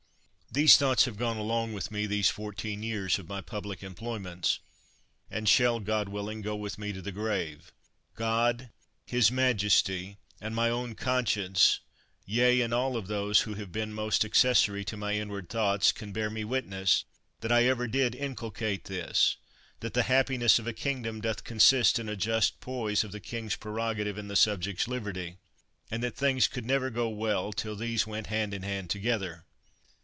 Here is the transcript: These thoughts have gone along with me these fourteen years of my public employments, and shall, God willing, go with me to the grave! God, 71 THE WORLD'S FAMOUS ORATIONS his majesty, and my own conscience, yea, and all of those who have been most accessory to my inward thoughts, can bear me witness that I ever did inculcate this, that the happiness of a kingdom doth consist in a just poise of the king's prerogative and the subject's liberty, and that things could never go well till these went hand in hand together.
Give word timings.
These 0.53 0.75
thoughts 0.75 1.05
have 1.05 1.15
gone 1.15 1.37
along 1.37 1.71
with 1.71 1.91
me 1.91 2.05
these 2.05 2.29
fourteen 2.29 2.83
years 2.83 3.17
of 3.17 3.29
my 3.29 3.39
public 3.39 3.81
employments, 3.81 4.59
and 5.29 5.47
shall, 5.47 5.79
God 5.79 6.09
willing, 6.09 6.41
go 6.41 6.57
with 6.57 6.77
me 6.77 6.91
to 6.91 7.01
the 7.01 7.13
grave! 7.13 7.71
God, 8.15 8.69
71 9.07 9.07
THE 9.07 9.13
WORLD'S 9.13 9.27
FAMOUS 9.27 9.27
ORATIONS 9.29 9.29
his 9.29 9.31
majesty, 9.71 10.17
and 10.41 10.53
my 10.53 10.69
own 10.69 10.95
conscience, 10.95 11.79
yea, 12.25 12.59
and 12.59 12.73
all 12.73 12.97
of 12.97 13.07
those 13.07 13.41
who 13.41 13.53
have 13.53 13.71
been 13.71 13.93
most 13.93 14.25
accessory 14.25 14.83
to 14.83 14.97
my 14.97 15.13
inward 15.13 15.47
thoughts, 15.47 15.93
can 15.93 16.11
bear 16.11 16.29
me 16.29 16.43
witness 16.43 17.05
that 17.39 17.53
I 17.53 17.63
ever 17.63 17.87
did 17.87 18.13
inculcate 18.13 18.83
this, 18.83 19.37
that 19.79 19.93
the 19.93 20.03
happiness 20.03 20.59
of 20.59 20.67
a 20.67 20.73
kingdom 20.73 21.21
doth 21.21 21.45
consist 21.45 21.97
in 21.97 22.09
a 22.09 22.17
just 22.17 22.59
poise 22.59 23.05
of 23.05 23.13
the 23.13 23.21
king's 23.21 23.55
prerogative 23.55 24.17
and 24.17 24.29
the 24.29 24.35
subject's 24.35 24.89
liberty, 24.89 25.37
and 25.89 26.03
that 26.03 26.17
things 26.17 26.49
could 26.49 26.65
never 26.65 26.89
go 26.89 27.07
well 27.07 27.53
till 27.53 27.77
these 27.77 28.05
went 28.05 28.27
hand 28.27 28.53
in 28.53 28.63
hand 28.63 28.89
together. 28.89 29.45